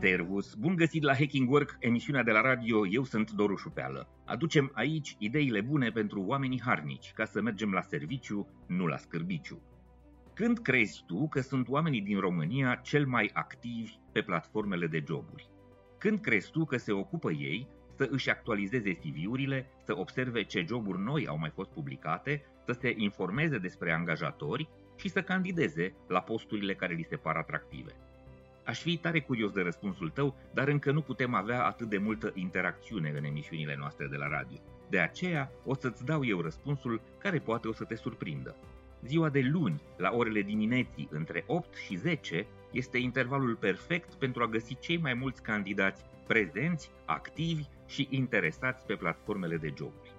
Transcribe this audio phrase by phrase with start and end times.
[0.00, 0.54] Servus!
[0.54, 4.08] Bun găsit la Hacking Work, emisiunea de la radio, eu sunt Doru Șupeală.
[4.26, 9.62] Aducem aici ideile bune pentru oamenii harnici, ca să mergem la serviciu, nu la scârbiciu.
[10.34, 15.48] Când crezi tu că sunt oamenii din România cel mai activi pe platformele de joburi?
[15.98, 21.02] Când crezi tu că se ocupă ei să își actualizeze CV-urile, să observe ce joburi
[21.02, 26.74] noi au mai fost publicate, să se informeze despre angajatori și să candideze la posturile
[26.74, 28.07] care li se par atractive?
[28.68, 32.32] Aș fi tare curios de răspunsul tău, dar încă nu putem avea atât de multă
[32.34, 34.58] interacțiune în emisiunile noastre de la radio.
[34.88, 38.56] De aceea o să-ți dau eu răspunsul care poate o să te surprindă.
[39.04, 44.46] Ziua de luni, la orele dimineții, între 8 și 10, este intervalul perfect pentru a
[44.46, 50.12] găsi cei mai mulți candidați prezenți, activi și interesați pe platformele de joburi.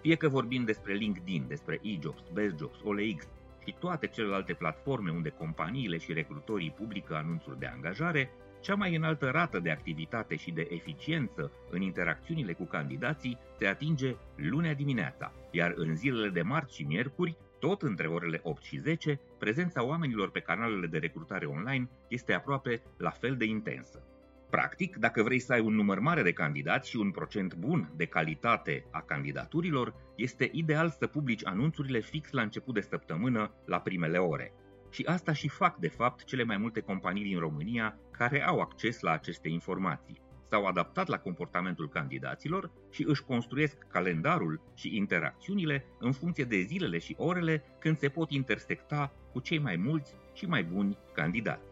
[0.00, 3.28] Fie că vorbim despre LinkedIn, despre eJobs, BestJobs, OLX
[3.64, 9.30] și toate celelalte platforme unde companiile și recrutorii publică anunțuri de angajare, cea mai înaltă
[9.30, 15.72] rată de activitate și de eficiență în interacțiunile cu candidații se atinge lunea dimineața, iar
[15.76, 20.40] în zilele de marți și miercuri, tot între orele 8 și 10, prezența oamenilor pe
[20.40, 24.09] canalele de recrutare online este aproape la fel de intensă.
[24.50, 28.04] Practic, dacă vrei să ai un număr mare de candidați și un procent bun de
[28.04, 34.18] calitate a candidaturilor, este ideal să publici anunțurile fix la început de săptămână, la primele
[34.18, 34.52] ore.
[34.90, 39.00] Și asta și fac, de fapt, cele mai multe companii din România care au acces
[39.00, 40.20] la aceste informații.
[40.48, 46.98] S-au adaptat la comportamentul candidaților și își construiesc calendarul și interacțiunile în funcție de zilele
[46.98, 51.68] și orele când se pot intersecta cu cei mai mulți și mai buni candidați.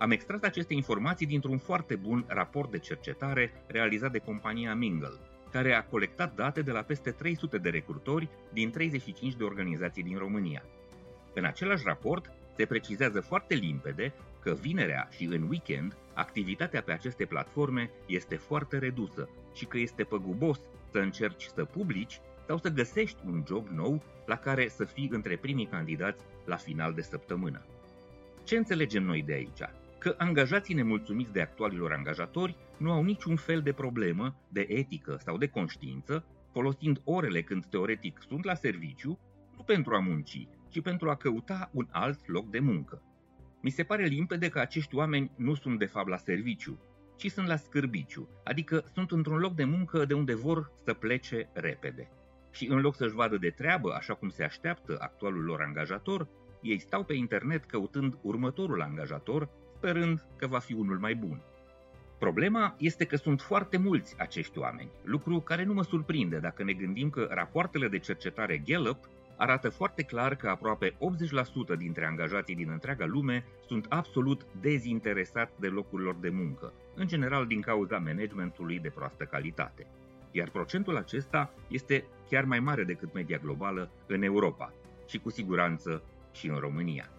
[0.00, 5.18] Am extras aceste informații dintr-un foarte bun raport de cercetare realizat de compania Mingle,
[5.50, 10.18] care a colectat date de la peste 300 de recrutori din 35 de organizații din
[10.18, 10.62] România.
[11.34, 17.24] În același raport se precizează foarte limpede că vinerea și în weekend activitatea pe aceste
[17.24, 20.60] platforme este foarte redusă și că este păgubos
[20.90, 25.36] să încerci să publici sau să găsești un job nou la care să fii între
[25.36, 27.62] primii candidați la final de săptămână.
[28.44, 29.60] Ce înțelegem noi de aici?
[30.00, 35.38] Că angajații nemulțumiți de actualilor angajatori nu au niciun fel de problemă de etică sau
[35.38, 39.18] de conștiință, folosind orele când teoretic sunt la serviciu,
[39.56, 43.02] nu pentru a munci, ci pentru a căuta un alt loc de muncă.
[43.62, 46.80] Mi se pare limpede că acești oameni nu sunt de fapt la serviciu,
[47.16, 51.48] ci sunt la scârbiciu, adică sunt într-un loc de muncă de unde vor să plece
[51.52, 52.10] repede.
[52.50, 56.28] Și în loc să-și vadă de treabă, așa cum se așteaptă actualul lor angajator,
[56.62, 61.40] ei stau pe internet căutând următorul angajator sperând că va fi unul mai bun.
[62.18, 66.72] Problema este că sunt foarte mulți acești oameni, lucru care nu mă surprinde dacă ne
[66.72, 70.94] gândim că rapoartele de cercetare Gallup arată foarte clar că aproape
[71.74, 77.46] 80% dintre angajații din întreaga lume sunt absolut dezinteresați de locurilor de muncă, în general
[77.46, 79.86] din cauza managementului de proastă calitate.
[80.30, 84.72] Iar procentul acesta este chiar mai mare decât media globală în Europa
[85.06, 86.02] și cu siguranță
[86.32, 87.10] și în România.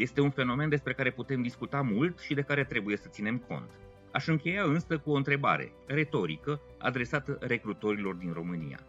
[0.00, 3.70] Este un fenomen despre care putem discuta mult și de care trebuie să ținem cont.
[4.12, 8.80] Aș încheia însă cu o întrebare, retorică, adresată recrutorilor din România.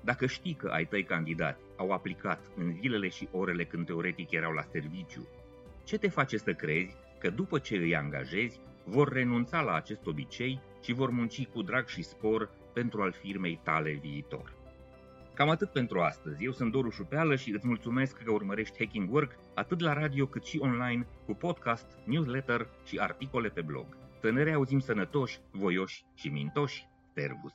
[0.00, 4.52] Dacă știi că ai tăi candidați au aplicat în zilele și orele când teoretic erau
[4.52, 5.28] la serviciu,
[5.84, 10.60] ce te face să crezi că după ce îi angajezi, vor renunța la acest obicei
[10.82, 14.59] și vor munci cu drag și spor pentru al firmei tale viitor?
[15.40, 16.44] Cam atât pentru astăzi.
[16.44, 20.44] Eu sunt Doru Șupeală și îți mulțumesc că urmărești Hacking Work atât la radio cât
[20.44, 23.86] și online cu podcast, newsletter și articole pe blog.
[24.20, 26.88] Să ne reauzim sănătoși, voioși și mintoși.
[27.14, 27.52] Servus!